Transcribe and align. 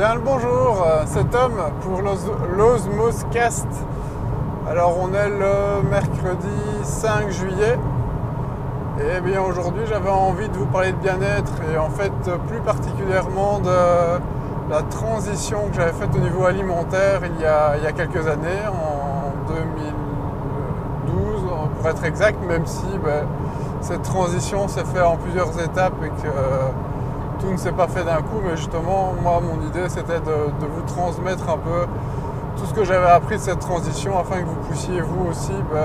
Bien 0.00 0.14
le 0.14 0.22
bonjour, 0.22 0.82
euh, 0.82 1.02
c'est 1.04 1.28
Tom 1.28 1.52
pour 1.82 2.00
l'Osmoscast. 2.56 3.68
Alors 4.66 4.96
on 4.98 5.12
est 5.12 5.28
le 5.28 5.82
mercredi 5.90 6.48
5 6.84 7.28
juillet. 7.28 7.78
Et 8.98 9.20
bien 9.20 9.42
aujourd'hui 9.42 9.82
j'avais 9.86 10.08
envie 10.08 10.48
de 10.48 10.56
vous 10.56 10.64
parler 10.64 10.92
de 10.92 10.96
bien-être 10.96 11.52
et 11.70 11.76
en 11.76 11.90
fait 11.90 12.14
plus 12.48 12.60
particulièrement 12.60 13.58
de 13.58 13.68
la 14.70 14.80
transition 14.88 15.68
que 15.68 15.76
j'avais 15.76 15.92
faite 15.92 16.16
au 16.16 16.20
niveau 16.20 16.46
alimentaire 16.46 17.20
il 17.22 17.42
y 17.42 17.44
a, 17.44 17.76
il 17.76 17.84
y 17.84 17.86
a 17.86 17.92
quelques 17.92 18.26
années, 18.26 18.62
en 18.68 19.34
2012 21.12 21.42
pour 21.78 21.90
être 21.90 22.04
exact, 22.04 22.42
même 22.48 22.64
si 22.64 22.86
ben, 23.04 23.26
cette 23.82 24.00
transition 24.00 24.66
s'est 24.66 24.86
faite 24.86 25.02
en 25.02 25.18
plusieurs 25.18 25.62
étapes 25.62 26.02
et 26.02 26.08
que 26.08 26.28
tout 27.40 27.50
ne 27.50 27.56
s'est 27.56 27.72
pas 27.72 27.88
fait 27.88 28.04
d'un 28.04 28.16
coup, 28.16 28.40
mais 28.44 28.56
justement, 28.56 29.14
moi, 29.22 29.40
mon 29.40 29.66
idée, 29.66 29.88
c'était 29.88 30.20
de, 30.20 30.66
vous 30.66 30.82
transmettre 30.86 31.48
un 31.48 31.56
peu 31.56 31.86
tout 32.56 32.66
ce 32.66 32.74
que 32.74 32.84
j'avais 32.84 33.08
appris 33.08 33.36
de 33.36 33.40
cette 33.40 33.60
transition 33.60 34.18
afin 34.18 34.40
que 34.40 34.46
vous 34.46 34.68
puissiez, 34.68 35.00
vous 35.00 35.30
aussi, 35.30 35.52
ben, 35.72 35.78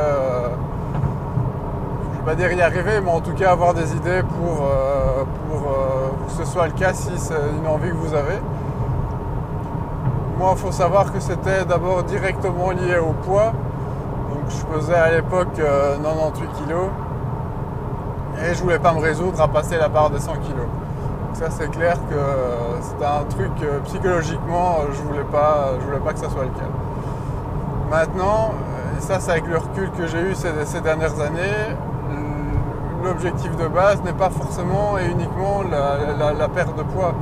je 2.04 2.10
ne 2.10 2.18
vais 2.18 2.26
pas 2.26 2.36
dire 2.36 2.52
y 2.52 2.62
arriver, 2.62 2.99
mais 3.02 3.12
en 3.12 3.22
tout 3.22 3.34
cas 3.34 3.52
avoir 3.52 3.73
des 3.73 3.96
idées 3.96 4.22
pour, 4.23 4.66
euh, 4.66 5.23
pour 5.49 5.72
euh, 5.72 6.27
que 6.27 6.34
ce 6.34 6.52
soit 6.52 6.68
le 6.68 6.73
cas 6.73 6.94
si 6.94 7.12
c'est 7.18 7.34
une 7.60 7.68
envie 7.68 7.90
que 7.90 7.96
vous 7.96 8.13
avez. 8.13 8.40
Moi, 10.38 10.54
il 10.55 10.58
faut 10.58 10.72
savoir 10.72 11.13
que 11.13 11.20
c'était 11.20 11.63
d'abord 11.63 12.04
directement 12.04 12.72
lié 12.72 12.98
au 12.98 13.13
poids. 13.13 13.54
Donc, 14.30 14.49
je 14.49 14.66
pesais 14.66 14.96
à 14.96 15.12
l'époque 15.12 15.55
98 15.55 15.63
euh, 15.63 16.66
kg 16.66 16.74
et 18.44 18.54
je 18.54 18.62
voulais 18.62 18.80
pas 18.80 18.91
me 18.91 18.99
résoudre 18.99 19.40
à 19.40 19.48
passer 19.48 19.77
la 19.77 19.88
barre 19.88 20.10
des 20.10 20.20
100 20.20 20.34
kg 20.34 20.68
ça 21.36 21.50
c'est 21.50 21.70
clair 21.70 21.96
que 22.10 22.82
c'était 22.82 23.06
un 23.06 23.26
truc 23.26 23.52
euh, 23.62 23.80
psychologiquement, 23.82 24.78
je 24.92 25.02
voulais 25.02 25.26
pas, 25.30 25.74
je 25.80 25.86
voulais 25.86 26.00
pas 26.00 26.14
que 26.14 26.20
ça 26.20 26.30
soit 26.30 26.44
le 26.44 26.50
cas. 26.50 26.72
Maintenant, 27.92 28.54
et 28.98 29.02
ça 29.02 29.20
c'est 29.20 29.32
avec 29.32 29.48
le 29.48 29.58
recul 29.58 29.92
que 29.98 30.08
j'ai 30.08 30.22
eu 30.22 30.34
ces, 30.34 30.82
dernières 30.82 31.20
années, 31.20 31.76
l'objectif 33.04 33.55
de 33.58 33.68
base 33.68 34.02
n'est 34.04 34.14
pas 34.14 34.30
forcément 34.30 34.98
et 34.98 35.12
uniquement 35.12 35.62
la, 35.70 36.48
perte 36.48 36.76
de 36.77 36.84
poids. 36.84 37.14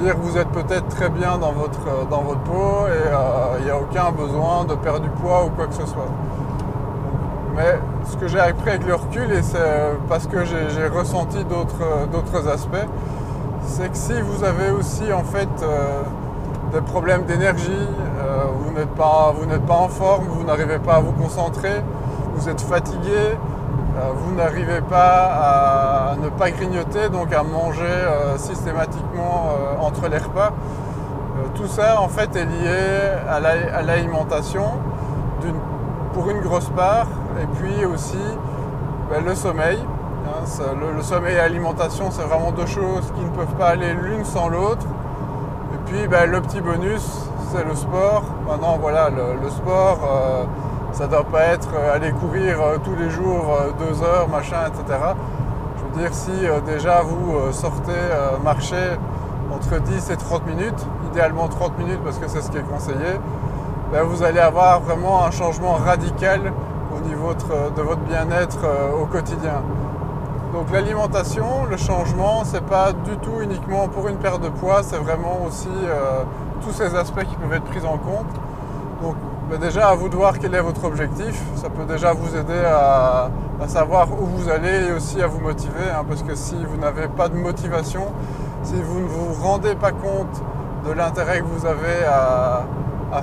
dire 0.00 0.14
vous 0.20 0.36
êtes 0.36 0.50
peut-être 0.50 0.88
très 0.88 1.08
bien 1.08 1.38
dans 1.38 1.52
votre, 1.52 2.06
dans 2.10 2.22
votre 2.22 2.40
peau 2.40 2.86
et 2.88 3.08
euh, 3.08 3.58
il 3.58 3.64
n'y 3.64 3.70
a 3.70 3.78
aucun 3.78 4.12
besoin 4.12 4.64
de 4.66 4.74
perdre 4.74 5.00
du 5.00 5.08
poids 5.08 5.46
ou 5.46 5.50
quoi 5.50 5.66
que 5.66 5.74
ce 5.74 5.86
soit. 5.86 6.10
Mais 7.56 7.80
ce 8.04 8.18
que 8.18 8.28
j'ai 8.28 8.38
appris 8.38 8.68
avec 8.68 8.86
le 8.86 8.94
recul, 8.94 9.32
et 9.32 9.40
c'est 9.40 9.58
parce 10.10 10.26
que 10.26 10.44
j'ai 10.44 10.88
ressenti 10.88 11.42
d'autres 11.42 12.48
aspects, 12.48 12.86
c'est 13.66 13.90
que 13.90 13.96
si 13.96 14.20
vous 14.20 14.44
avez 14.44 14.70
aussi 14.70 15.12
en 15.12 15.24
fait 15.24 15.48
euh, 15.62 16.02
des 16.72 16.80
problèmes 16.80 17.24
d'énergie, 17.24 17.70
euh, 17.70 18.44
vous 18.54 18.72
n'êtes 18.72 18.94
pas, 18.94 19.34
pas 19.66 19.74
en 19.74 19.88
forme, 19.88 20.24
vous 20.28 20.44
n'arrivez 20.44 20.78
pas 20.78 20.94
à 20.94 21.00
vous 21.00 21.12
concentrer, 21.12 21.82
vous 22.34 22.48
êtes 22.48 22.60
fatigué, 22.60 23.10
euh, 23.10 24.00
vous 24.14 24.34
n'arrivez 24.34 24.80
pas 24.80 26.12
à, 26.12 26.16
ne 26.16 26.28
pas 26.28 26.50
grignoter, 26.50 27.08
donc 27.08 27.32
à 27.32 27.42
manger 27.42 27.84
systématiquement 28.36 29.50
entre 29.80 30.08
les 30.08 30.18
repas. 30.18 30.52
tout 31.54 31.66
ça 31.66 32.00
en 32.00 32.08
fait 32.08 32.34
est 32.36 32.44
lié 32.44 32.78
à 33.28 33.82
l'alimentation 33.82 34.64
pour 36.14 36.30
une 36.30 36.40
grosse 36.40 36.70
part, 36.70 37.08
et 37.42 37.46
puis 37.58 37.84
aussi 37.84 38.18
ben, 39.10 39.24
le 39.24 39.34
sommeil. 39.34 39.78
Le, 40.46 41.02
sommeil 41.02 41.34
et 41.34 41.38
l'alimentation, 41.38 42.12
c'est 42.12 42.22
vraiment 42.22 42.52
deux 42.52 42.66
choses 42.66 43.12
qui 43.16 43.20
ne 43.20 43.30
peuvent 43.30 43.56
pas 43.58 43.70
aller 43.70 43.92
l'une 43.94 44.24
sans 44.24 44.48
l'autre. 44.48 44.86
Et 45.74 45.90
puis 45.90 46.06
ben, 46.06 46.30
le 46.30 46.40
petit 46.40 46.60
bonus, 46.60 47.04
c'est 47.52 47.64
le 47.64 47.74
sport. 47.74 48.22
Maintenant, 48.48 48.78
voilà, 48.80 49.10
le, 49.10 49.50
sport, 49.50 49.98
euh, 50.08 50.44
ça 50.92 51.06
ne 51.06 51.10
doit 51.10 51.24
pas 51.24 51.46
être 51.46 51.70
euh, 51.74 51.94
aller 51.94 52.12
courir 52.12 52.62
euh, 52.62 52.78
tous 52.82 52.94
les 52.94 53.10
jours 53.10 53.58
deux 53.80 54.02
heures, 54.04 54.28
machin, 54.28 54.58
etc. 54.68 54.98
Je 55.78 55.82
veux 55.82 56.00
dire, 56.00 56.14
si 56.14 56.30
déjà 56.64 57.02
vous 57.02 57.52
sortez 57.52 57.92
marcher 58.44 58.96
entre 59.52 59.80
10 59.80 60.10
et 60.10 60.16
30 60.16 60.46
minutes, 60.46 60.86
idéalement 61.10 61.48
30 61.48 61.76
minutes 61.78 62.00
parce 62.04 62.18
que 62.18 62.28
c'est 62.28 62.40
ce 62.40 62.50
qui 62.52 62.58
est 62.58 62.68
conseillé, 62.70 63.18
ben, 63.92 64.04
vous 64.04 64.22
allez 64.22 64.40
avoir 64.40 64.80
vraiment 64.80 65.24
un 65.24 65.32
changement 65.32 65.72
radical 65.72 66.52
au 66.96 67.00
niveau 67.06 67.34
de 67.34 67.82
votre 67.82 68.00
bien-être 68.02 68.58
au 69.00 69.06
quotidien. 69.06 69.62
Donc 70.56 70.72
l'alimentation, 70.72 71.66
le 71.70 71.76
changement, 71.76 72.42
c'est 72.44 72.64
pas 72.64 72.92
du 72.92 73.18
tout 73.18 73.42
uniquement 73.42 73.88
pour 73.88 74.08
une 74.08 74.16
perte 74.16 74.42
de 74.42 74.48
poids, 74.48 74.82
c'est 74.82 74.96
vraiment 74.96 75.42
aussi 75.46 75.68
euh, 75.68 76.22
tous 76.62 76.72
ces 76.72 76.94
aspects 76.94 77.24
qui 77.24 77.36
peuvent 77.36 77.52
être 77.52 77.64
pris 77.64 77.84
en 77.84 77.98
compte. 77.98 78.24
Donc 79.02 79.16
bah, 79.50 79.58
déjà 79.58 79.88
à 79.88 79.94
vous 79.94 80.08
de 80.08 80.16
voir 80.16 80.38
quel 80.38 80.54
est 80.54 80.62
votre 80.62 80.82
objectif, 80.84 81.42
ça 81.56 81.68
peut 81.68 81.84
déjà 81.84 82.14
vous 82.14 82.34
aider 82.34 82.62
à, 82.64 83.28
savoir 83.66 84.08
où 84.10 84.24
vous 84.24 84.48
allez 84.48 84.86
et 84.86 84.92
aussi 84.92 85.20
à 85.20 85.26
vous 85.26 85.40
motiver, 85.40 85.90
hein, 85.94 86.06
parce 86.08 86.22
que 86.22 86.34
si 86.34 86.56
vous 86.64 86.78
n'avez 86.78 87.08
pas 87.08 87.28
de 87.28 87.36
motivation, 87.36 88.06
si 88.62 88.80
vous 88.80 89.00
ne 89.00 89.08
vous 89.08 89.34
rendez 89.42 89.74
pas 89.74 89.92
compte 89.92 90.40
de 90.86 90.92
l'intérêt 90.92 91.40
que 91.40 91.44
vous 91.44 91.66
avez 91.66 92.02
à, 92.08 92.64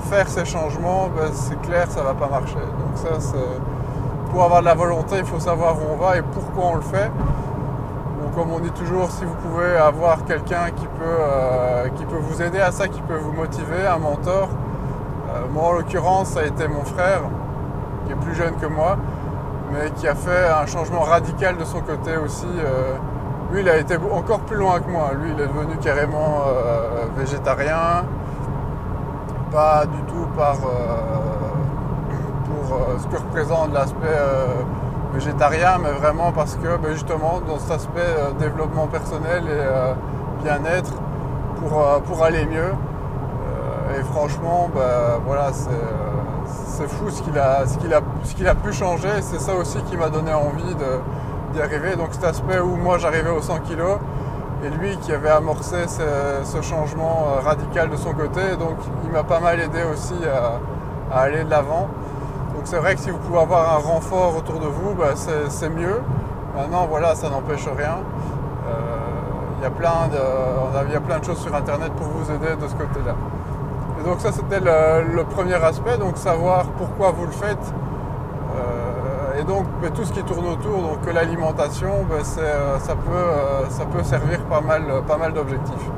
faire 0.02 0.28
ces 0.28 0.44
changements, 0.44 1.08
bah, 1.08 1.30
c'est 1.32 1.60
clair, 1.62 1.90
ça 1.90 1.98
ne 2.02 2.06
va 2.06 2.14
pas 2.14 2.28
marcher. 2.28 2.54
Donc 2.54 2.94
ça 2.94 3.18
c'est 3.18 3.73
pour 4.34 4.42
avoir 4.42 4.62
de 4.62 4.66
la 4.66 4.74
volonté, 4.74 5.18
il 5.18 5.24
faut 5.24 5.38
savoir 5.38 5.76
où 5.76 5.92
on 5.92 5.96
va 5.96 6.16
et 6.16 6.22
pourquoi 6.22 6.72
on 6.72 6.74
le 6.74 6.80
fait. 6.80 7.08
Donc 8.20 8.34
comme 8.34 8.52
on 8.52 8.58
dit 8.58 8.72
toujours, 8.72 9.08
si 9.12 9.24
vous 9.24 9.34
pouvez 9.34 9.76
avoir 9.76 10.24
quelqu'un 10.24 10.72
qui, 10.74 10.86
peut, 10.86 11.04
euh, 11.04 11.88
qui 11.90 12.04
peut 12.04 12.18
vous 12.18 12.42
aider 12.42 12.58
à 12.58 12.72
ça, 12.72 12.88
qui 12.88 13.00
peut 13.02 13.14
vous 13.14 13.30
motiver, 13.30 13.86
un 13.86 13.98
mentor. 13.98 14.48
Euh, 15.28 15.42
moi 15.52 15.68
en 15.68 15.72
l'occurrence, 15.74 16.30
ça 16.30 16.40
a 16.40 16.46
été 16.46 16.66
mon 16.66 16.82
frère, 16.82 17.20
qui 18.06 18.12
est 18.12 18.16
plus 18.16 18.34
jeune 18.34 18.56
que 18.56 18.66
moi, 18.66 18.96
mais 19.72 19.92
qui 19.92 20.08
a 20.08 20.16
fait 20.16 20.48
un 20.48 20.66
changement 20.66 21.02
radical 21.02 21.56
de 21.56 21.64
son 21.64 21.80
côté 21.80 22.16
aussi. 22.16 22.48
Euh, 22.58 22.94
lui, 23.52 23.60
il 23.60 23.68
a 23.68 23.76
été 23.76 23.96
encore 23.96 24.40
plus 24.40 24.56
loin 24.56 24.80
que 24.80 24.90
moi. 24.90 25.12
Lui, 25.14 25.30
il 25.30 25.40
est 25.40 25.46
devenu 25.46 25.76
carrément 25.76 26.42
végétarien, 27.16 28.02
pas 29.52 29.84
du 29.86 30.02
tout 30.12 30.26
par 30.36 30.56
ce 32.98 33.06
que 33.06 33.16
représente 33.16 33.72
l'aspect 33.72 34.06
euh, 34.06 34.46
végétarien, 35.12 35.78
mais 35.82 35.92
vraiment 35.92 36.32
parce 36.32 36.56
que 36.56 36.76
ben, 36.76 36.92
justement 36.92 37.40
dans 37.46 37.58
cet 37.58 37.72
aspect 37.72 38.00
euh, 38.00 38.32
développement 38.38 38.86
personnel 38.86 39.44
et 39.48 40.42
bien-être 40.42 40.92
pour, 41.60 41.82
pour 42.06 42.22
aller 42.22 42.44
mieux. 42.46 42.72
et 43.96 44.02
franchement, 44.02 44.68
ben, 44.74 45.20
voilà, 45.26 45.50
c'est 45.52 46.88
fou 46.88 47.10
ce 47.10 47.22
qu'il 47.22 47.38
a, 47.38 47.62
a, 47.62 48.50
a 48.50 48.54
pu 48.54 48.72
changer. 48.72 49.22
C'est 49.22 49.40
ça 49.40 49.54
aussi 49.54 49.78
qui 49.84 49.96
m'a 49.96 50.10
donné 50.10 50.32
envie 50.32 50.74
d'y 51.52 51.60
arriver. 51.60 51.96
Donc 51.96 52.08
cet 52.12 52.24
aspect 52.24 52.58
où 52.58 52.76
moi 52.76 52.98
j'arrivais 52.98 53.30
aux 53.30 53.42
100 53.42 53.60
kg 53.60 53.98
et 54.64 54.70
lui 54.70 54.96
qui 54.98 55.12
avait 55.12 55.30
amorcé 55.30 55.86
ce, 55.88 56.62
changement 56.62 57.26
radical 57.42 57.88
de 57.90 57.96
son 57.96 58.12
côté. 58.12 58.56
Donc 58.58 58.76
il 59.04 59.10
m'a 59.10 59.22
pas 59.22 59.40
mal 59.40 59.60
aidé 59.60 59.82
aussi 59.90 60.14
à 61.12 61.20
aller 61.20 61.44
de 61.44 61.50
l'avant 61.50 61.88
c'est 62.64 62.78
vrai 62.78 62.94
que 62.94 63.00
si 63.00 63.10
vous 63.10 63.18
pouvez 63.18 63.40
avoir 63.40 63.74
un 63.74 63.78
renfort 63.78 64.36
autour 64.36 64.60
de 64.60 64.66
vous, 64.66 64.94
bah, 64.94 65.14
c'est 65.14 65.68
mieux. 65.68 66.00
Maintenant, 66.56 66.86
voilà, 66.88 67.14
ça 67.14 67.28
n'empêche 67.28 67.66
rien. 67.66 67.98
Euh, 68.68 68.80
il 69.58 69.62
y, 69.62 69.66
a 69.66 69.70
plein 69.70 70.08
de, 70.08 70.92
y 70.92 70.96
a 70.96 71.00
plein 71.00 71.18
de 71.18 71.24
choses 71.24 71.38
sur 71.38 71.54
Internet 71.54 71.92
pour 71.92 72.06
vous 72.06 72.30
aider 72.30 72.54
de 72.54 72.68
ce 72.68 72.74
côté-là. 72.74 73.14
Et 74.00 74.04
donc 74.04 74.20
ça, 74.20 74.30
c'était 74.32 74.60
le, 74.60 75.24
premier 75.24 75.54
aspect, 75.54 75.98
donc 75.98 76.16
savoir 76.16 76.66
pourquoi 76.78 77.10
vous 77.10 77.26
le 77.26 77.32
faites. 77.32 77.74
Euh, 78.56 79.40
et 79.40 79.44
donc 79.44 79.66
tout 79.94 80.04
ce 80.04 80.12
qui 80.12 80.22
tourne 80.22 80.46
autour, 80.46 80.78
donc 80.78 81.12
l'alimentation, 81.12 82.06
bah, 82.08 82.16
euh, 82.38 82.78
ça, 82.78 82.94
peut, 82.94 83.68
ça 83.70 83.84
peut 83.84 84.02
servir 84.04 84.40
pas 84.44 84.60
mal, 84.60 84.84
pas 85.06 85.16
mal 85.16 85.32
d'objectifs. 85.32 85.90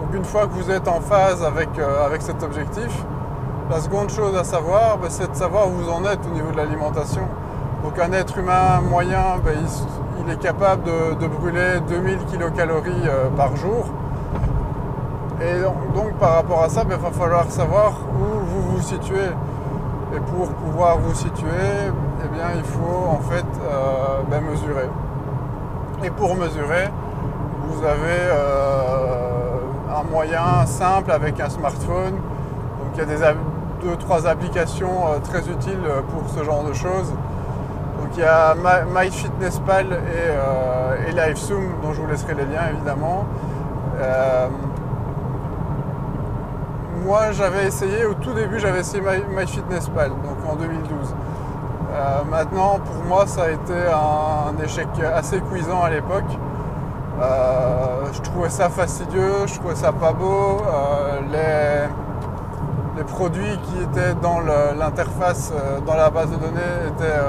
Donc 0.00 0.14
une 0.14 0.24
fois 0.24 0.46
que 0.46 0.52
vous 0.52 0.70
êtes 0.70 0.88
en 0.88 1.00
phase 1.00 1.44
avec, 1.44 1.68
avec 1.78 2.22
cet 2.22 2.42
objectif, 2.42 3.04
la 3.70 3.80
seconde 3.80 4.10
chose 4.10 4.36
à 4.36 4.44
savoir, 4.44 4.98
ben, 4.98 5.08
c'est 5.08 5.30
de 5.30 5.36
savoir 5.36 5.68
où 5.68 5.72
vous 5.72 5.90
en 5.90 6.04
êtes 6.04 6.20
au 6.30 6.34
niveau 6.34 6.50
de 6.50 6.56
l'alimentation. 6.56 7.22
Donc 7.82 7.98
un 7.98 8.12
être 8.12 8.38
humain 8.38 8.80
moyen, 8.88 9.38
ben, 9.44 9.54
il, 10.24 10.32
est 10.32 10.38
capable 10.38 10.84
de, 10.84 11.26
brûler 11.26 11.80
2000 11.88 12.18
kilocalories 12.26 12.92
euh, 13.06 13.28
par 13.36 13.56
jour. 13.56 13.86
Et 15.40 15.60
donc, 15.94 16.14
par 16.14 16.34
rapport 16.36 16.62
à 16.62 16.68
ça, 16.68 16.82
il 16.84 16.88
ben, 16.88 16.98
va 16.98 17.10
falloir 17.10 17.50
savoir 17.50 17.92
où 18.14 18.40
vous 18.46 18.76
vous 18.76 18.82
situez. 18.82 19.30
Et 20.14 20.20
pour 20.20 20.48
pouvoir 20.48 20.98
vous 20.98 21.14
situer, 21.14 21.90
eh 22.24 22.28
bien, 22.28 22.46
il 22.56 22.62
faut 22.62 23.08
en 23.10 23.20
fait 23.20 23.44
euh, 23.70 24.40
mesurer. 24.50 24.88
Et 26.04 26.10
pour 26.10 26.36
mesurer, 26.36 26.88
vous 27.66 27.84
avez 27.84 28.20
euh, 28.30 29.58
un 29.90 30.10
moyen 30.10 30.66
simple 30.66 31.10
avec 31.10 31.40
un 31.40 31.48
smartphone. 31.48 32.14
Deux, 33.84 33.96
trois 33.96 34.26
applications 34.26 35.08
euh, 35.08 35.18
très 35.18 35.40
utiles 35.40 35.84
euh, 35.86 36.00
pour 36.02 36.28
ce 36.30 36.42
genre 36.42 36.64
de 36.64 36.72
choses. 36.72 37.10
Donc 38.00 38.08
il 38.16 38.20
y 38.20 38.24
a 38.24 38.54
MyFitnessPal 38.94 39.86
et, 39.86 39.96
euh, 39.96 41.08
et 41.08 41.12
LiveZoom, 41.12 41.80
dont 41.82 41.92
je 41.92 42.00
vous 42.00 42.08
laisserai 42.08 42.34
les 42.34 42.46
liens 42.46 42.68
évidemment. 42.74 43.26
moi 47.04 47.32
j'avais 47.32 47.66
essayé, 47.66 48.06
au 48.06 48.14
tout 48.14 48.32
début 48.32 48.58
j'avais 48.58 48.80
essayé 48.80 49.02
MyFitnessPal, 49.36 50.10
donc 50.10 50.38
en 50.50 50.56
2012. 50.56 51.14
Euh, 51.94 52.24
maintenant 52.28 52.80
pour 52.84 53.04
moi 53.06 53.26
ça 53.26 53.44
a 53.44 53.50
été 53.50 53.74
un, 53.74 54.62
échec 54.64 54.88
assez 55.14 55.40
cuisant 55.40 55.82
à 55.82 55.90
l'époque. 55.90 56.24
Euh, 57.22 58.06
je 58.12 58.20
trouvais 58.20 58.48
ça 58.48 58.68
fastidieux, 58.68 59.46
je 59.46 59.54
trouvais 59.54 59.76
ça 59.76 59.92
pas 59.92 60.12
beau. 60.12 60.62
Les, 61.30 61.86
les, 62.96 63.04
produits 63.04 63.58
qui 63.64 63.82
étaient 63.82 64.14
dans 64.22 64.40
l'interface, 64.40 65.52
dans 65.86 65.94
la 65.94 66.10
base 66.10 66.30
de 66.30 66.36
données 66.36 66.60
étaient, 66.88 67.20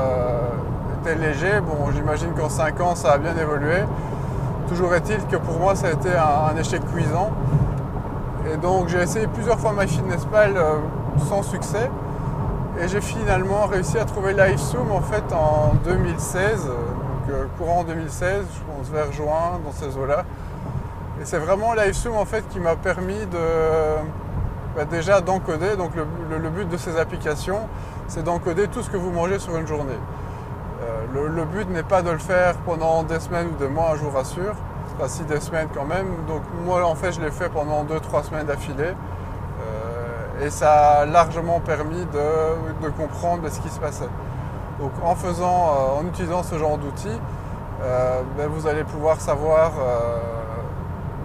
étaient 1.02 1.16
légers. 1.16 1.62
Bon 1.62 1.92
j'imagine 1.94 2.32
qu'en 2.34 2.50
5 2.50 2.82
ans 2.82 2.96
ça 2.96 3.14
a 3.14 3.18
bien 3.18 3.36
évolué. 3.36 3.84
Toujours 4.68 4.96
est-il 4.96 5.24
que 5.28 5.38
pour 5.38 5.60
moi 5.60 5.76
ça 5.76 5.88
a 5.88 5.92
été 5.92 6.10
un, 6.10 6.58
échec 6.58 6.82
cuisant. 6.88 7.32
Et 8.52 8.58
donc 8.58 8.88
j'ai 8.88 9.00
essayé 9.00 9.28
plusieurs 9.28 9.60
fois 9.60 9.74
MyFitnessPal 9.78 10.58
euh, 10.58 10.78
sans 11.30 11.44
succès. 11.44 11.90
Et 12.82 12.88
j'ai 12.88 13.02
finalement 13.02 13.68
réussi 13.68 13.98
à 13.98 14.06
trouver 14.06 14.34
LiveZoom 14.34 14.92
en 14.92 15.02
fait 15.02 15.24
en 15.34 15.76
2016, 15.86 16.66
donc 16.66 16.74
euh, 17.30 17.46
courant 17.58 17.84
2016, 17.86 18.46
je 18.54 18.74
pense 18.74 18.90
vers 18.90 19.12
juin, 19.14 19.60
dans 19.64 19.72
ces 19.72 19.96
eaux-là. 19.98 20.26
Et 21.22 21.26
c'est 21.26 21.38
vraiment 21.38 21.74
LiveZoom 21.74 22.16
en 22.16 22.26
fait 22.26 22.44
qui 22.50 22.60
m'a 22.60 22.76
permis 22.76 23.26
de 23.28 23.38
bah, 24.75 24.86
déjà 24.86 25.22
d'encoder. 25.22 25.75
Donc 25.77 25.92
le, 25.95 26.50
but 26.50 26.68
de 26.68 26.77
ces 26.77 26.98
applications, 26.98 27.68
c'est 28.07 28.24
d'encoder 28.24 28.68
tout 28.68 28.81
ce 28.81 28.89
que 28.89 28.98
vous 28.98 29.12
mangez 29.12 29.39
sur 29.39 29.56
une 29.56 29.68
journée. 29.68 30.00
Euh, 30.83 31.30
le, 31.30 31.45
but 31.45 31.69
n'est 31.69 31.83
pas 31.83 32.01
de 32.01 32.12
le 32.12 32.18
faire 32.18 32.56
pendant 32.66 33.04
des 33.04 33.19
semaines 33.19 33.48
ou 33.48 33.56
des 33.57 33.69
mois, 33.69 33.94
je 33.95 34.01
vous 34.01 34.10
rassure. 34.10 34.56
Enfin, 34.98 35.07
si 35.07 35.24
des 35.24 35.39
semaines 35.39 35.69
quand 35.74 35.86
même. 35.86 36.07
Donc 36.27 36.42
moi, 36.66 36.86
en 36.86 36.95
fait, 36.95 37.13
je 37.13 37.22
l'ai 37.22 37.31
fait 37.31 37.50
pendant 37.50 37.83
2-3 37.86 38.24
semaines 38.24 38.45
d'affilée. 38.45 38.94
Euh, 38.94 40.45
et 40.45 40.50
ça 40.50 41.00
a 41.00 41.06
largement 41.06 41.60
permis 41.62 42.06
de, 42.06 42.89
comprendre 42.89 43.50
ce 43.50 43.60
qui 43.62 43.69
se 43.69 43.80
passait. 43.80 44.10
Donc 44.80 44.92
en 45.04 45.16
faisant, 45.16 45.69
euh, 45.69 46.01
en 46.01 46.06
utilisant 46.07 46.44
ce 46.44 46.57
genre 46.57 46.77
d'outils, 46.77 47.19
ben, 48.38 48.48
vous 48.48 48.68
allez 48.68 48.83
pouvoir 48.83 49.22
savoir 49.22 49.74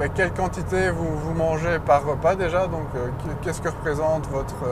quelle 0.08 0.32
quantité 0.32 0.90
vous, 0.90 1.34
mangez 1.34 1.78
par 1.78 2.04
repas 2.04 2.34
déjà, 2.34 2.66
donc 2.66 2.86
qu'est-ce 3.42 3.60
que 3.60 3.68
représente 3.68 4.26
votre, 4.28 4.64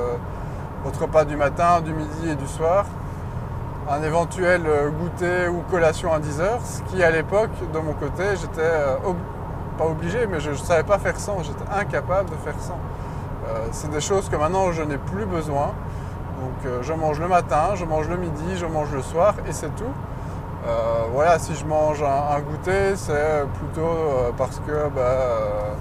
votre 0.84 1.02
repas 1.02 1.24
du 1.24 1.36
matin, 1.36 1.80
du 1.80 1.92
midi 1.92 2.30
et 2.30 2.34
du 2.34 2.46
soir 2.46 2.86
un 3.90 4.02
éventuel 4.02 4.62
euh, 4.66 4.90
goûter 4.90 5.48
ou 5.48 5.62
collation 5.70 6.12
à 6.12 6.18
10 6.18 6.40
heures, 6.40 6.60
ce 6.62 6.82
qui 6.82 7.02
à 7.02 7.10
l'époque, 7.10 7.50
de 7.72 7.78
mon 7.78 7.94
côté, 7.94 8.24
j'étais 8.40 8.60
euh, 8.60 8.96
pas 9.78 9.86
obligé, 9.86 10.26
mais 10.26 10.40
je 10.40 10.50
ne 10.50 10.56
savais 10.56 10.82
pas 10.82 10.98
faire 10.98 11.18
sans, 11.18 11.42
j'étais 11.42 11.64
incapable 11.74 12.30
de 12.30 12.36
faire 12.36 12.60
sans. 12.60 12.78
Euh, 13.48 13.66
c'est 13.72 13.90
des 13.90 14.00
choses 14.00 14.28
que 14.28 14.36
maintenant 14.36 14.72
je 14.72 14.82
n'ai 14.82 14.98
plus 14.98 15.24
besoin. 15.24 15.72
Donc 16.40 16.82
je 16.82 16.92
mange 16.92 17.18
le 17.18 17.26
matin, 17.26 17.74
je 17.74 17.84
mange 17.84 18.08
le 18.08 18.16
midi, 18.16 18.56
je 18.56 18.66
mange 18.66 18.92
le 18.92 19.02
soir 19.02 19.34
et 19.48 19.52
c'est 19.52 19.74
tout. 19.74 19.92
Voilà, 21.12 21.38
si 21.38 21.54
je 21.54 21.64
mange 21.64 22.02
un, 22.02 22.40
goûter, 22.40 22.96
c'est 22.96 23.44
plutôt 23.58 24.32
parce 24.36 24.60
que 24.60 24.88
bah, 24.94 25.76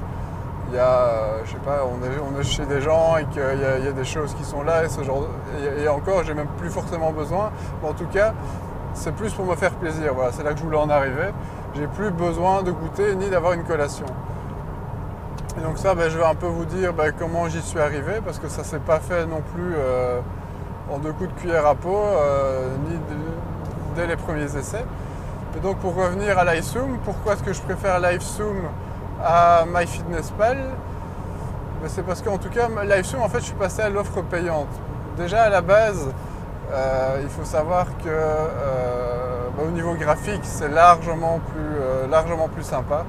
il 0.70 0.76
y 0.76 0.80
a, 0.80 1.44
je 1.46 1.52
sais 1.52 1.58
pas, 1.58 1.84
on 1.86 2.40
est, 2.40 2.44
chez 2.44 2.66
des 2.66 2.82
gens 2.82 3.18
et 3.18 3.26
qu'il 3.26 3.42
y, 3.42 3.88
a 3.88 3.92
des 3.92 4.04
choses 4.04 4.34
qui 4.34 4.44
sont 4.44 4.64
là 4.64 4.84
et 4.84 4.90
ce 4.90 5.04
genre. 5.04 5.28
Et, 5.80 5.88
encore, 5.88 6.24
j'ai 6.24 6.34
même 6.34 6.50
plus 6.58 6.70
forcément 6.70 7.12
besoin. 7.12 7.52
Mais 7.82 7.90
en 7.90 7.94
tout 7.94 8.08
cas, 8.08 8.34
c'est 8.94 9.14
plus 9.14 9.34
pour 9.34 9.46
me 9.46 9.56
faire 9.56 9.72
plaisir. 9.72 10.14
Voilà, 10.14 10.32
c'est 10.32 10.44
là 10.44 10.54
que 10.54 10.60
je 10.60 10.64
voulais 10.64 10.78
en 10.78 10.90
arriver. 10.90 11.30
J'ai 11.76 11.88
plus 11.88 12.12
besoin 12.12 12.64
de 12.64 12.72
goûter 12.72 13.16
ni 13.16 13.30
d'avoir 13.30 13.54
une 13.54 13.64
collation. 13.64 14.06
Et 15.58 15.64
donc 15.64 15.78
ça, 15.78 15.96
ben, 15.96 16.10
je 16.10 16.18
vais 16.18 16.26
un 16.26 16.36
peu 16.36 16.48
vous 16.48 16.66
dire 16.66 16.94
ben, 16.94 17.12
comment 17.18 17.48
j'y 17.48 17.62
suis 17.62 17.80
arrivé 17.80 18.14
parce 18.24 18.40
que 18.40 18.48
ça 18.48 18.64
s'est 18.64 18.80
pas 18.80 19.00
fait 19.00 19.26
non 19.26 19.42
plus 19.54 19.74
euh, 19.76 20.20
en 20.92 21.00
deux 21.00 21.14
coups 21.14 21.34
de 21.34 21.40
cuillère 21.40 21.66
à 21.66 21.76
peau, 21.76 21.98
euh, 21.98 22.68
ni 22.90 22.96
les 24.06 24.18
premiers 24.18 24.56
essais. 24.56 24.86
Et 25.56 25.60
donc 25.60 25.78
pour 25.78 25.96
revenir 25.96 26.38
à 26.38 26.46
LiveZoom, 26.46 27.00
pourquoi 27.04 27.34
est-ce 27.34 27.44
que 27.44 27.54
je 27.54 27.62
préfère 27.62 28.00
LiveZoom 28.00 28.68
à 29.24 29.66
MyFitnessPal, 29.66 30.58
ben, 31.82 31.88
c'est 31.90 32.04
parce 32.04 32.22
qu'en 32.22 32.38
tout 32.38 32.50
cas, 32.50 32.68
LiveStream, 32.84 33.22
en 33.22 33.30
fait, 33.30 33.40
je 33.40 33.46
suis 33.46 33.56
passé 33.56 33.82
à 33.82 33.90
l'offre 33.90 34.22
payante. 34.22 34.68
Déjà 35.18 35.44
à 35.44 35.50
la 35.50 35.62
base, 35.62 36.10
euh, 36.72 37.20
il 37.22 37.30
faut 37.30 37.46
savoir 37.46 37.86
que 38.04 38.08
euh, 38.08 39.48
ben, 39.58 39.68
au 39.68 39.72
niveau 39.72 39.94
graphique, 39.94 40.42
c'est 40.44 40.70
largement 40.70 41.40
plus, 41.54 41.78
euh, 41.80 42.08
largement 42.08 42.48
plus 42.48 42.64
sympa. 42.64 43.06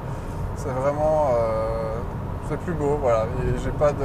C'est 0.56 0.70
vraiment, 0.70 1.30
c'est 2.48 2.58
plus 2.58 2.72
beau. 2.72 2.98
Voilà, 3.00 3.26
j'ai 3.62 3.70
pas 3.70 3.92
de, 3.92 4.04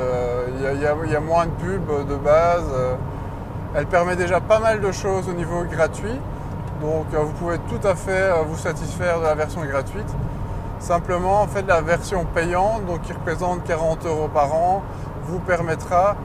il 0.60 0.80
y, 0.80 1.12
y, 1.12 1.16
a 1.16 1.20
moins 1.20 1.48
de 1.48 1.52
pubs 1.52 2.08
de 2.08 2.16
base. 2.16 2.70
elle 3.74 3.88
permet 3.88 4.16
déjà 4.16 4.40
pas 4.40 4.60
mal 4.60 4.80
de 4.80 4.92
choses 4.92 5.28
au 5.28 5.34
niveau 5.34 5.64
gratuit. 5.64 6.20
Donc, 6.84 7.06
vous 7.12 7.32
pouvez 7.34 7.58
tout 7.58 7.88
à 7.88 7.96
fait 7.96 8.30
vous 8.46 8.58
satisfaire 8.58 9.20
de 9.20 9.24
la 9.24 9.34
version 9.34 9.64
gratuite. 9.66 10.14
Simplement, 10.80 11.42
en 11.42 11.48
fait, 11.48 11.66
la 11.66 11.80
version 11.80 12.26
payante, 12.26 12.86
donc 12.86 13.02
qui 13.04 13.14
représente 13.14 13.64
40 13.64 14.06
euros 14.06 14.28
par 14.28 14.54
an, 14.54 14.84
vous 15.24 15.40
permettra 15.40 16.18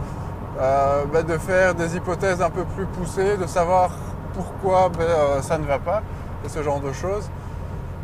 euh, 0.60 1.04
bah, 1.12 1.22
de 1.22 1.38
faire 1.38 1.76
des 1.76 1.94
hypothèses 1.94 2.42
un 2.42 2.50
peu 2.50 2.64
plus 2.64 2.86
poussées, 2.86 3.36
de 3.36 3.46
savoir 3.46 3.90
pourquoi 4.34 4.88
bah, 4.88 5.04
euh, 5.04 5.42
ça 5.42 5.58
ne 5.58 5.64
va 5.64 5.78
pas, 5.78 6.02
et 6.44 6.48
ce 6.48 6.60
genre 6.64 6.80
de 6.80 6.92
choses. 6.92 7.30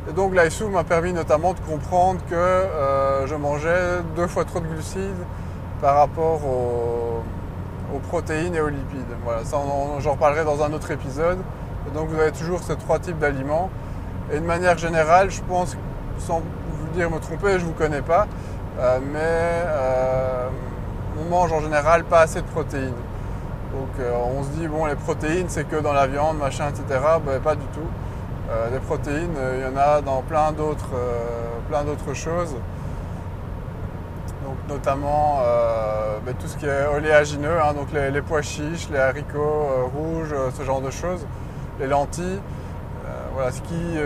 Et 0.08 0.12
donc 0.12 0.32
l'ISU 0.34 0.66
m'a 0.66 0.84
permis 0.84 1.12
notamment 1.12 1.54
de 1.54 1.60
comprendre 1.60 2.20
que 2.30 2.34
euh, 2.36 3.26
je 3.26 3.34
mangeais 3.34 4.02
deux 4.14 4.28
fois 4.28 4.44
trop 4.44 4.60
de 4.60 4.66
glucides 4.66 5.24
par 5.80 5.96
rapport 5.96 6.40
aux, 6.44 7.22
protéines 8.08 8.54
et 8.54 8.60
aux 8.60 8.68
lipides. 8.68 9.16
Voilà, 9.24 9.44
ça 9.44 9.56
j'en 9.98 10.12
reparlerai 10.12 10.44
dans 10.44 10.62
un 10.62 10.72
autre 10.72 10.90
épisode. 10.90 11.38
Donc 11.92 12.08
vous 12.08 12.18
avez 12.18 12.32
toujours 12.32 12.62
ces 12.62 12.76
trois 12.76 12.98
types 12.98 13.18
d'aliments. 13.18 13.70
Et 14.32 14.40
de 14.40 14.44
manière 14.44 14.78
générale, 14.78 15.30
je 15.30 15.42
pense 15.42 15.76
sans 16.18 16.40
vous 16.40 16.86
dire 16.94 17.10
me 17.10 17.18
tromper, 17.18 17.58
je 17.58 17.64
ne 17.64 17.66
vous 17.66 17.72
connais 17.72 18.02
pas, 18.02 18.26
euh, 18.78 18.98
mais 19.12 19.18
euh, 19.20 20.48
on 21.20 21.28
mange 21.28 21.52
en 21.52 21.60
général 21.60 22.04
pas 22.04 22.20
assez 22.20 22.40
de 22.40 22.46
protéines. 22.46 22.94
Donc 23.72 23.88
euh, 24.00 24.12
on 24.36 24.42
se 24.44 24.48
dit, 24.50 24.66
bon, 24.66 24.86
les 24.86 24.94
protéines, 24.94 25.48
c'est 25.48 25.68
que 25.68 25.76
dans 25.76 25.92
la 25.92 26.06
viande, 26.06 26.38
machin, 26.38 26.68
etc. 26.68 27.00
Ben, 27.24 27.40
pas 27.40 27.54
du 27.54 27.66
tout. 27.66 27.88
les 28.72 28.78
protéines, 28.78 29.36
il 29.56 29.62
y 29.62 29.66
en 29.66 29.76
a 29.76 30.00
dans 30.00 30.22
plein 30.22 30.52
d'autres, 30.52 32.14
choses. 32.14 32.54
Donc 34.44 34.56
notamment 34.68 35.40
ben, 36.24 36.34
tout 36.34 36.46
ce 36.46 36.56
qui 36.56 36.66
est 36.66 36.86
oléagineux, 36.86 37.58
hein, 37.60 37.72
donc 37.74 37.88
les, 37.92 38.22
pois 38.22 38.42
chiches, 38.42 38.88
les 38.90 38.98
haricots 38.98 39.90
rouges, 39.94 40.34
ce 40.56 40.62
genre 40.62 40.80
de 40.80 40.90
choses, 40.90 41.26
les 41.78 41.86
lentilles. 41.86 42.40
voilà, 43.34 43.50
ce 43.50 43.60
qui 43.62 43.98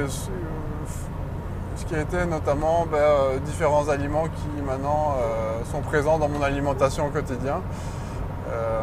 qui 1.88 1.94
a 1.94 2.00
été 2.02 2.24
notamment 2.26 2.86
ben, 2.90 2.98
euh, 2.98 3.38
différents 3.38 3.88
aliments 3.88 4.24
qui 4.24 4.62
maintenant 4.62 5.16
euh, 5.16 5.64
sont 5.72 5.80
présents 5.80 6.18
dans 6.18 6.28
mon 6.28 6.42
alimentation 6.42 7.06
au 7.06 7.10
quotidien. 7.10 7.62
Euh, 8.50 8.80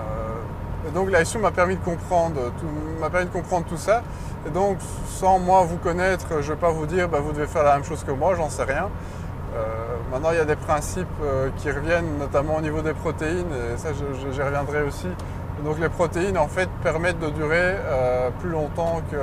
et 0.87 0.91
donc 0.91 1.09
l'ISU 1.11 1.37
m'a 1.37 1.51
permis 1.51 1.75
de 1.75 1.83
comprendre 1.83 2.51
tout, 2.59 3.09
permis 3.09 3.27
de 3.27 3.31
comprendre 3.31 3.65
tout 3.67 3.77
ça. 3.77 4.01
Et 4.47 4.49
donc 4.49 4.77
sans 5.07 5.39
moi 5.39 5.63
vous 5.63 5.77
connaître, 5.77 6.41
je 6.41 6.49
ne 6.49 6.55
vais 6.55 6.59
pas 6.59 6.71
vous 6.71 6.85
dire 6.87 7.07
ben, 7.07 7.19
vous 7.19 7.31
devez 7.31 7.47
faire 7.47 7.63
la 7.63 7.75
même 7.75 7.83
chose 7.83 8.03
que 8.03 8.11
moi, 8.11 8.33
j'en 8.35 8.49
sais 8.49 8.63
rien. 8.63 8.89
maintenant 10.11 10.31
il 10.31 10.37
y 10.37 10.41
a 10.41 10.45
des 10.45 10.55
principes 10.55 11.21
qui 11.57 11.71
reviennent 11.71 12.17
notamment 12.19 12.57
au 12.57 12.61
niveau 12.61 12.81
des 12.81 12.93
protéines 12.93 13.53
et 13.73 13.77
ça 13.77 13.89
j'y 13.93 14.41
reviendrai 14.41 14.81
aussi. 14.81 15.07
Donc 15.63 15.79
les 15.79 15.89
protéines 15.89 16.37
en 16.37 16.47
fait 16.47 16.69
permettent 16.83 17.19
de 17.19 17.29
durer 17.29 17.75
plus 18.39 18.49
longtemps 18.49 19.01
que 19.11 19.17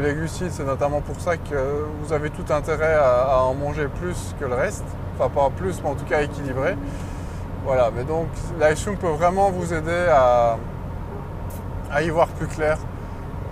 les 0.00 0.14
glucides, 0.14 0.50
c'est 0.50 0.64
notamment 0.64 1.00
pour 1.00 1.18
ça 1.20 1.36
que 1.36 1.86
vous 2.00 2.12
avez 2.12 2.30
tout 2.30 2.44
intérêt 2.52 2.94
à, 2.94 3.40
en 3.42 3.54
manger 3.54 3.88
plus 3.88 4.34
que 4.38 4.44
le 4.44 4.54
reste. 4.54 4.84
Enfin, 5.18 5.30
pas 5.30 5.50
plus, 5.50 5.80
mais 5.82 5.90
en 5.90 5.94
tout 5.94 6.04
cas 6.04 6.22
équilibré. 6.22 6.76
Voilà, 7.64 7.90
mais 7.94 8.04
donc 8.04 8.28
l'iSum 8.60 8.96
peut 8.96 9.08
vraiment 9.08 9.50
vous 9.50 9.72
aider 9.72 10.06
à, 10.10 10.56
y 12.02 12.08
voir 12.10 12.28
plus 12.28 12.46
clair. 12.46 12.78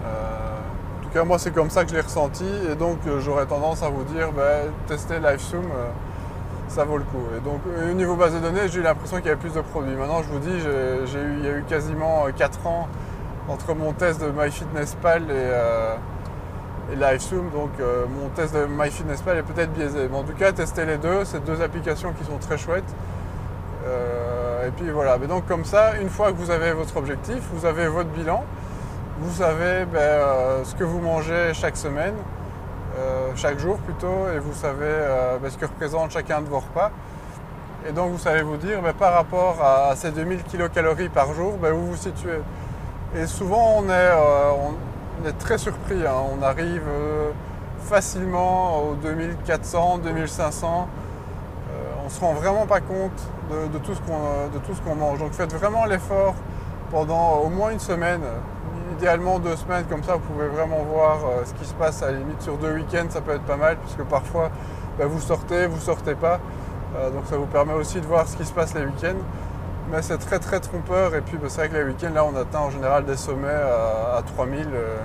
Euh, 0.04 0.58
en 1.00 1.02
tout 1.02 1.10
cas, 1.10 1.24
moi, 1.24 1.38
c'est 1.38 1.52
comme 1.52 1.70
ça 1.70 1.84
que 1.84 1.90
je 1.90 1.94
l'ai 1.94 2.02
ressenti. 2.02 2.44
Et 2.70 2.74
donc, 2.74 2.98
euh, 3.06 3.20
j'aurais 3.20 3.46
tendance 3.46 3.82
à 3.82 3.88
vous 3.88 4.04
dire, 4.04 4.30
ben, 4.32 4.70
testez 4.86 5.18
LiveZoom, 5.18 5.64
euh, 5.64 5.88
ça 6.68 6.84
vaut 6.84 6.98
le 6.98 7.04
coup. 7.04 7.22
Et 7.36 7.40
donc, 7.40 7.60
au 7.66 7.92
niveau 7.94 8.16
base 8.16 8.34
de 8.34 8.40
données, 8.40 8.68
j'ai 8.68 8.80
eu 8.80 8.82
l'impression 8.82 9.18
qu'il 9.18 9.26
y 9.26 9.30
avait 9.30 9.40
plus 9.40 9.54
de 9.54 9.60
produits. 9.60 9.94
Maintenant, 9.94 10.22
je 10.22 10.28
vous 10.28 10.38
dis, 10.38 10.60
j'ai 10.60 11.18
eu, 11.18 11.34
il 11.38 11.44
y 11.44 11.48
a 11.48 11.58
eu 11.58 11.64
quasiment 11.68 12.24
4 12.36 12.66
ans 12.66 12.88
entre 13.48 13.74
mon 13.74 13.92
test 13.92 14.20
de 14.20 14.30
MyFitnessPal 14.30 15.30
et, 15.30 15.50
et 16.92 16.96
LiveZoom. 16.96 17.50
Donc 17.50 17.70
euh, 17.80 18.06
mon 18.08 18.28
test 18.30 18.54
de 18.54 18.66
MyFitnessPal 18.66 19.38
est 19.38 19.42
peut-être 19.42 19.72
biaisé. 19.72 20.08
Mais 20.10 20.16
en 20.16 20.22
tout 20.22 20.34
cas, 20.34 20.52
testez 20.52 20.84
les 20.84 20.98
deux. 20.98 21.24
C'est 21.24 21.44
deux 21.44 21.60
applications 21.62 22.12
qui 22.12 22.24
sont 22.24 22.38
très 22.38 22.58
chouettes. 22.58 22.94
Euh, 23.86 24.68
et 24.68 24.70
puis 24.70 24.90
voilà. 24.90 25.18
Mais 25.18 25.26
donc 25.26 25.46
comme 25.46 25.64
ça, 25.64 25.96
une 26.00 26.08
fois 26.08 26.32
que 26.32 26.36
vous 26.36 26.50
avez 26.50 26.72
votre 26.72 26.96
objectif, 26.96 27.42
vous 27.52 27.66
avez 27.66 27.86
votre 27.88 28.10
bilan, 28.10 28.44
vous 29.20 29.32
savez 29.32 29.84
ben, 29.86 29.98
euh, 29.98 30.64
ce 30.64 30.74
que 30.74 30.84
vous 30.84 31.00
mangez 31.00 31.52
chaque 31.54 31.76
semaine, 31.76 32.14
chaque 33.36 33.58
jour 33.58 33.78
plutôt, 33.78 34.28
et 34.34 34.38
vous 34.38 34.52
savez 34.54 34.92
ben, 35.42 35.50
ce 35.50 35.58
que 35.58 35.66
représente 35.66 36.10
chacun 36.10 36.40
de 36.40 36.46
vos 36.46 36.60
repas. 36.60 36.90
Et 37.86 37.92
donc 37.92 38.12
vous 38.12 38.18
savez 38.18 38.42
vous 38.42 38.56
dire, 38.56 38.80
mais 38.82 38.94
par 38.94 39.12
rapport 39.12 39.62
à 39.62 39.94
ces 39.94 40.10
2000 40.10 40.44
kilocalories 40.44 41.10
par 41.10 41.34
jour, 41.34 41.58
ben, 41.60 41.72
où 41.72 41.80
vous 41.80 41.96
situez. 41.96 42.40
Et 43.14 43.26
souvent 43.26 43.76
on 43.78 43.84
est, 43.84 43.92
euh, 43.92 44.52
on 45.22 45.28
est 45.28 45.38
très 45.38 45.58
surpris, 45.58 46.06
hein. 46.06 46.14
on 46.36 46.42
arrive 46.42 46.82
euh, 46.88 47.30
facilement 47.80 48.82
aux 48.82 48.94
2400, 48.94 49.98
2500. 49.98 50.88
on 52.00 52.04
ne 52.04 52.08
se 52.08 52.20
rend 52.20 52.32
vraiment 52.32 52.66
pas 52.66 52.80
compte 52.80 53.20
de, 53.50 53.78
tout 53.78 53.94
ce 53.94 54.80
qu'on 54.80 54.94
mange. 54.94 55.18
Donc 55.18 55.32
faites 55.32 55.54
vraiment 55.54 55.84
l'effort 55.84 56.34
pendant 56.90 57.34
au 57.38 57.50
moins 57.50 57.70
une 57.70 57.80
semaine, 57.80 58.22
idéalement 58.94 59.38
deux 59.38 59.56
semaines, 59.56 59.84
comme 59.88 60.02
ça 60.02 60.14
vous 60.14 60.20
pouvez 60.20 60.46
vraiment 60.46 60.82
voir 60.82 61.18
euh, 61.24 61.44
ce 61.44 61.52
qui 61.54 61.64
se 61.64 61.74
passe 61.74 62.02
à 62.02 62.12
la 62.12 62.18
limite 62.18 62.40
sur 62.42 62.56
deux 62.56 62.74
week-ends, 62.74 63.06
ça 63.10 63.20
peut 63.20 63.32
être 63.32 63.42
pas 63.42 63.56
mal, 63.56 63.76
puisque 63.78 64.02
parfois 64.08 64.50
ben, 64.98 65.06
vous 65.06 65.20
sortez, 65.20 65.66
vous 65.66 65.80
sortez 65.80 66.14
pas. 66.14 66.40
Euh, 66.96 67.10
donc 67.10 67.24
ça 67.26 67.36
vous 67.36 67.46
permet 67.46 67.74
aussi 67.74 68.00
de 68.00 68.06
voir 68.06 68.28
ce 68.28 68.36
qui 68.36 68.44
se 68.44 68.52
passe 68.52 68.74
les 68.74 68.84
week-ends. 68.84 69.20
Mais 69.90 70.00
c'est 70.00 70.18
très 70.18 70.38
très 70.38 70.60
trompeur 70.60 71.14
et 71.14 71.20
puis 71.20 71.36
ben, 71.36 71.48
c'est 71.48 71.60
vrai 71.60 71.68
que 71.68 71.76
les 71.76 71.84
week-ends 71.84 72.12
là 72.14 72.24
on 72.24 72.34
atteint 72.36 72.60
en 72.60 72.70
général 72.70 73.04
des 73.04 73.16
sommets 73.16 73.48
à, 73.48 74.22
3000, 74.22 74.68
euh, 74.72 74.96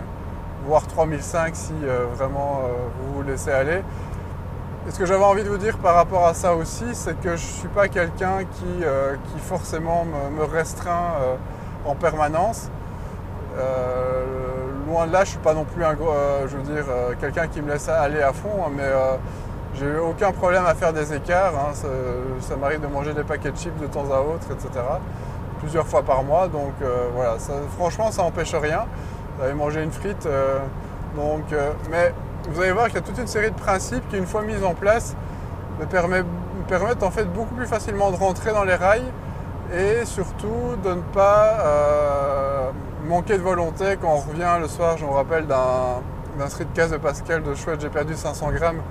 voire 0.65 0.86
3005 0.88 1.55
si 1.55 1.74
vraiment 2.13 2.62
vous 3.01 3.15
vous 3.15 3.24
laissez 3.24 3.51
aller. 3.51 3.81
Et 4.88 4.91
ce 4.91 5.00
que 5.00 5.05
j'avais 5.05 5.24
envie 5.24 5.43
de 5.43 5.50
vous 5.50 5.58
dire 5.58 5.77
par 5.79 5.96
rapport 5.96 6.25
à 6.25 6.34
ça 6.34 6.53
aussi, 6.55 6.86
c'est 6.93 7.19
que 7.19 7.29
je 7.29 7.46
ne 7.46 7.51
suis 7.60 7.67
pas 7.67 7.88
quelqu'un 7.88 8.39
qui, 8.39 8.84
qui, 9.34 9.39
forcément 9.39 10.05
me, 10.05 10.43
restreint 10.43 11.13
en 11.86 11.96
permanence. 11.96 12.69
Loin 14.88 15.08
de 15.08 15.13
là, 15.13 15.24
je 15.24 15.30
suis 15.30 15.39
pas 15.39 15.54
non 15.54 15.66
plus 15.66 15.84
un, 15.84 15.96
je 16.48 16.58
veux 16.58 16.63
dire, 16.63 16.86
quelqu'un 17.20 17.48
qui 17.48 17.62
me 17.62 17.72
laisse 17.72 17.89
aller 17.89 18.22
à 18.22 18.34
fond, 18.34 18.66
hein, 18.66 18.72
mais 18.75 18.89
j'ai 19.75 19.86
eu 19.86 19.98
aucun 19.98 20.32
problème 20.32 20.66
à 20.66 20.74
faire 20.74 20.94
des 20.94 21.13
écarts. 21.13 21.54
Hein. 21.56 21.74
Ça, 22.42 22.56
m'arrive 22.56 22.82
de 22.82 22.88
manger 22.88 23.13
des 23.13 23.24
paquets 23.24 23.51
de 23.51 23.58
chips 23.58 23.80
de 23.80 23.88
temps 23.88 24.06
à 24.12 24.20
autre, 24.20 24.48
etc. 24.51 24.84
Plusieurs 25.60 25.88
fois 25.88 26.04
par 26.04 26.24
mois. 26.24 26.48
Donc 26.48 26.74
euh, 26.82 27.08
voilà, 27.13 27.38
franchement, 27.78 28.12
ça 28.12 28.24
n'empêche 28.24 28.54
rien. 28.56 28.86
J'avais 29.39 29.54
mangé 29.54 29.84
une 29.84 29.92
frite. 29.92 30.25
Euh, 30.25 30.60
donc, 31.16 31.54
euh, 31.54 31.72
mais 31.89 32.13
vous 32.50 32.62
allez 32.62 32.72
voir 32.72 32.88
qu'il 32.88 32.96
y 32.96 32.98
a 32.98 33.01
toute 33.01 33.18
une 33.18 33.28
série 33.28 33.51
de 33.51 33.56
principes 33.56 34.08
qui, 34.10 34.18
une 34.18 34.25
fois 34.25 34.42
mis 34.42 34.62
en 34.63 34.74
place, 34.74 35.16
me, 35.80 35.86
permettent 35.86 37.04
en 37.04 37.12
fait 37.12 37.25
beaucoup 37.25 37.56
plus 37.56 37.68
facilement 37.68 38.12
de 38.12 38.18
rentrer 38.18 38.51
dans 38.51 38.63
les 38.63 38.75
rails 38.75 39.12
et 39.74 40.04
surtout 40.04 40.75
de 40.84 40.89
ne 40.89 41.01
pas 41.13 42.72
manquer 43.08 43.38
de 43.38 43.44
volonté 43.44 43.98
quand 44.01 44.13
on 44.13 44.20
revient 44.20 44.58
le 44.60 44.68
soir. 44.68 44.98
Je 44.98 45.06
me 45.06 45.12
rappelle 45.12 45.48
d'un 45.48 46.48
street 46.48 46.68
case 46.74 46.91
de 46.91 46.98
Pascal 46.98 47.44
de 47.44 47.53
chouette, 47.56 47.82
j'ai 47.82 47.89
perdu 47.89 48.15
500 48.15 48.51
grammes 48.51 48.82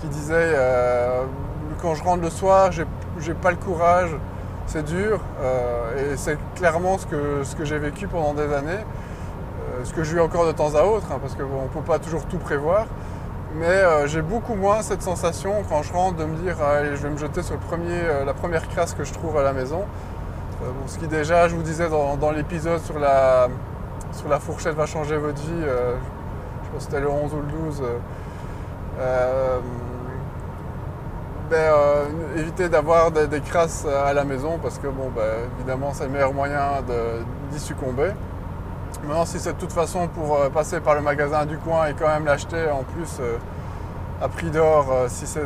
qui 0.00 0.08
disait 0.08 0.34
euh, 0.36 1.24
quand 1.80 1.94
je 1.94 2.04
rentre 2.04 2.22
le 2.22 2.30
soir, 2.30 2.70
j'ai 2.72 3.34
pas 3.34 3.50
le 3.50 3.56
courage, 3.56 4.10
c'est 4.66 4.84
dur. 4.84 5.20
Euh, 5.40 6.12
et 6.12 6.16
c'est 6.16 6.38
clairement 6.54 6.98
ce 6.98 7.06
que, 7.06 7.64
j'ai 7.64 7.78
vécu 7.78 8.06
pendant 8.06 8.34
des 8.34 8.52
années, 8.52 8.70
euh, 8.72 9.84
ce 9.84 9.92
que 9.92 10.02
j'ai 10.02 10.16
eu 10.16 10.20
encore 10.20 10.46
de 10.46 10.52
temps 10.52 10.74
à 10.74 10.82
autre, 10.82 11.06
hein, 11.12 11.18
parce 11.20 11.34
qu'on 11.34 11.62
ne 11.62 11.68
peut 11.68 11.80
pas 11.80 11.98
toujours 11.98 12.24
tout 12.26 12.38
prévoir. 12.38 12.86
Mais 13.56 13.82
j'ai 14.06 14.20
beaucoup 14.20 14.56
moins 14.56 14.82
cette 14.82 15.02
sensation 15.02 15.62
quand 15.68 15.84
je 15.84 15.92
rentre 15.92 16.16
de 16.16 16.24
me 16.24 16.36
dire 16.38 16.56
allez, 16.60 16.96
je 16.96 17.02
vais 17.04 17.10
me 17.10 17.16
jeter 17.16 17.40
sur 17.40 17.54
le 17.54 17.60
premier, 17.60 18.00
la 18.26 18.34
première 18.34 18.68
crasse 18.68 18.94
que 18.94 19.04
je 19.04 19.12
trouve 19.12 19.38
à 19.38 19.44
la 19.44 19.52
maison. 19.52 19.84
Ce 20.86 20.98
qui 20.98 21.06
déjà, 21.06 21.48
je 21.48 21.54
vous 21.54 21.62
disais 21.62 21.88
dans, 21.88 22.30
l'épisode 22.30 22.80
sur 22.80 22.98
la, 22.98 23.48
sur 24.12 24.28
la 24.28 24.38
fourchette 24.38 24.74
va 24.74 24.86
changer 24.86 25.16
votre 25.16 25.40
vie, 25.40 25.62
je 25.62 26.70
pense 26.70 26.84
que 26.86 26.90
c'était 26.90 27.00
le 27.00 27.10
11 27.10 27.34
ou 27.34 27.36
le 27.36 27.46
12. 27.68 27.82
Ben, 31.50 31.56
euh, 31.56 32.04
éviter 32.38 32.70
d'avoir 32.70 33.10
des, 33.10 33.40
crasses 33.40 33.86
à 33.86 34.14
la 34.14 34.24
maison 34.24 34.58
parce 34.62 34.78
que 34.78 34.86
bon, 34.86 35.10
ben, 35.14 35.22
évidemment 35.58 35.90
c'est 35.92 36.04
le 36.04 36.10
meilleur 36.10 36.32
moyen 36.32 36.82
d'y 37.52 37.60
succomber. 37.60 38.12
Maintenant 39.06 39.26
si 39.26 39.38
c'est 39.38 39.52
de 39.52 39.58
toute 39.58 39.72
façon 39.72 40.08
pour 40.08 40.36
euh, 40.36 40.48
passer 40.48 40.80
par 40.80 40.94
le 40.94 41.02
magasin 41.02 41.44
du 41.44 41.58
coin 41.58 41.86
et 41.86 41.94
quand 41.94 42.08
même 42.08 42.24
l'acheter 42.24 42.70
en 42.70 42.82
plus 42.82 43.18
euh, 43.20 43.36
à 44.24 44.28
prix 44.28 44.50
d'or 44.50 44.86
si 45.08 45.26
c'est 45.26 45.44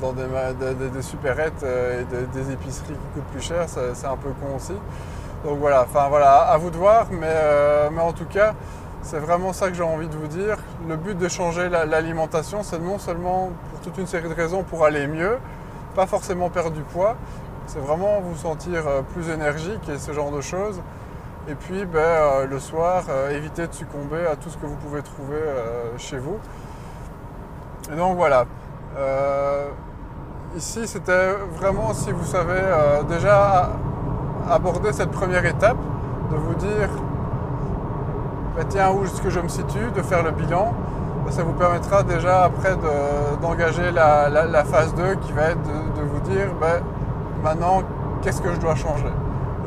dans 0.00 0.12
des, 0.12 0.24
des, 0.90 1.02
supérettes 1.02 1.64
et 1.64 2.04
des, 2.36 2.52
épiceries 2.52 2.92
qui 2.92 3.14
coûtent 3.14 3.30
plus 3.32 3.40
cher, 3.40 3.66
c'est 3.68 4.06
un 4.06 4.16
peu 4.16 4.28
con 4.40 4.56
aussi. 4.56 4.74
Donc 5.44 5.58
voilà, 5.58 5.86
voilà, 6.08 6.40
à 6.40 6.56
vous 6.58 6.70
de 6.70 6.76
voir, 6.76 7.06
mais, 7.10 7.34
mais 7.90 8.02
en 8.02 8.12
tout 8.12 8.26
cas, 8.26 8.54
c'est 9.02 9.18
vraiment 9.18 9.52
ça 9.52 9.68
que 9.68 9.74
j'ai 9.74 9.82
envie 9.82 10.08
de 10.08 10.14
vous 10.14 10.28
dire. 10.28 10.58
Le 10.88 10.96
but 10.96 11.18
de 11.18 11.28
changer 11.28 11.68
l'alimentation, 11.68 12.62
c'est 12.62 12.78
non 12.78 12.98
seulement 12.98 13.50
pour 13.70 13.80
toute 13.80 13.98
une 13.98 14.06
série 14.06 14.28
de 14.28 14.34
raisons 14.34 14.62
pour 14.62 14.84
aller 14.84 15.06
mieux, 15.06 15.38
pas 15.94 16.06
forcément 16.06 16.50
perdre 16.50 16.70
du 16.70 16.82
poids, 16.82 17.16
c'est 17.66 17.78
vraiment 17.78 18.20
vous 18.20 18.36
sentir 18.36 18.86
euh, 18.86 19.02
plus 19.02 19.28
énergique 19.28 19.88
et 19.88 19.98
ce 19.98 20.12
genre 20.12 20.30
de 20.30 20.40
choses. 20.40 20.80
Et 21.48 21.54
puis 21.54 21.84
ben, 21.84 21.98
euh, 21.98 22.46
le 22.46 22.60
soir, 22.60 23.04
euh, 23.08 23.36
éviter 23.36 23.66
de 23.66 23.72
succomber 23.72 24.24
à 24.26 24.36
tout 24.36 24.50
ce 24.50 24.56
que 24.56 24.66
vous 24.66 24.76
pouvez 24.76 25.02
trouver 25.02 25.40
chez 25.98 26.18
vous. 26.18 26.38
Et 27.90 27.96
donc 27.96 28.16
voilà. 28.16 28.44
ici, 30.56 30.86
c'était 30.86 31.32
vraiment 31.56 31.94
si 31.94 32.12
vous 32.12 32.24
savez 32.24 32.60
déjà 33.08 33.70
aborder 34.50 34.92
cette 34.92 35.10
première 35.10 35.46
étape, 35.46 35.78
de 36.30 36.36
vous 36.36 36.54
dire 36.54 36.88
bah, 38.56 38.64
tiens, 38.68 38.90
où 38.90 39.04
est-ce 39.04 39.20
que 39.22 39.30
je 39.30 39.40
me 39.40 39.48
situe, 39.48 39.90
de 39.96 40.02
faire 40.02 40.22
le 40.22 40.30
bilan. 40.30 40.74
Bah, 41.24 41.30
ça 41.30 41.42
vous 41.42 41.52
permettra 41.52 42.02
déjà 42.02 42.44
après 42.44 42.76
d'engager 43.40 43.90
la, 43.92 44.64
phase 44.64 44.94
2 44.94 45.14
qui 45.16 45.32
va 45.32 45.50
être 45.50 45.62
de, 45.62 46.02
vous 46.02 46.20
dire 46.20 46.48
bah, 46.60 46.80
maintenant 47.42 47.82
qu'est-ce 48.20 48.42
que 48.42 48.52
je 48.52 48.60
dois 48.60 48.74
changer. 48.74 49.10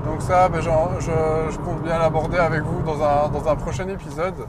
donc 0.05 0.21
ça, 0.21 0.49
je, 0.59 1.57
compte 1.59 1.81
bien 1.81 1.97
l'aborder 1.97 2.37
avec 2.37 2.61
vous 2.61 2.81
dans 2.83 3.49
un, 3.49 3.55
prochain 3.55 3.87
épisode. 3.87 4.45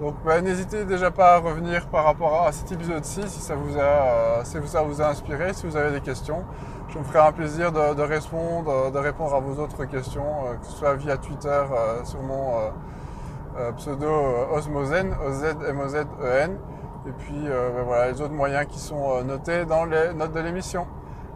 Donc 0.00 0.14
n'hésitez 0.42 0.84
déjà 0.84 1.10
pas 1.10 1.34
à 1.34 1.38
revenir 1.38 1.86
par 1.86 2.04
rapport 2.04 2.46
à 2.46 2.52
cet 2.52 2.70
épisode-ci 2.70 3.22
si 3.28 3.40
ça 3.40 3.54
vous 3.54 3.78
a, 3.78 4.44
si 4.44 4.58
ça 4.66 4.82
vous 4.82 5.00
a 5.00 5.08
inspiré, 5.08 5.54
si 5.54 5.66
vous 5.66 5.76
avez 5.76 5.90
des 5.90 6.02
questions. 6.02 6.44
Je 6.88 6.98
me 6.98 7.04
ferai 7.04 7.26
un 7.26 7.32
plaisir 7.32 7.72
de, 7.72 8.02
répondre, 8.02 8.90
de 8.92 8.98
répondre 8.98 9.34
à 9.34 9.40
vos 9.40 9.60
autres 9.60 9.84
questions, 9.86 10.46
euh, 10.46 10.54
que 10.54 10.66
ce 10.66 10.72
soit 10.72 10.94
via 10.94 11.16
Twitter, 11.16 11.48
euh, 11.48 12.04
sur 12.04 12.22
mon 12.22 12.58
euh, 12.58 12.70
euh, 13.58 13.72
pseudo 13.72 14.06
euh, 14.06 14.56
Osmozen, 14.56 15.14
O-Z-M-O-Z-E-N. 15.26 16.58
Et 17.08 17.12
puis 17.12 17.34
euh, 17.46 17.70
ben 17.70 17.82
voilà 17.84 18.10
les 18.10 18.20
autres 18.20 18.34
moyens 18.34 18.66
qui 18.66 18.78
sont 18.78 19.22
notés 19.24 19.64
dans 19.64 19.84
les 19.84 20.12
notes 20.12 20.32
de 20.32 20.40
l'émission. 20.40 20.86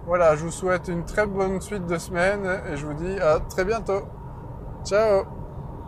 Voilà, 0.06 0.36
je 0.36 0.44
vous 0.44 0.50
souhaite 0.50 0.88
une 0.88 1.04
très 1.04 1.26
bonne 1.26 1.60
suite 1.60 1.86
de 1.86 1.96
semaine 1.96 2.44
et 2.70 2.76
je 2.76 2.86
vous 2.86 2.94
dis 2.94 3.18
à 3.20 3.38
très 3.40 3.64
bientôt. 3.64 4.02
Ciao 4.84 5.39